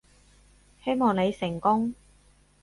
[0.83, 1.93] 希望你成功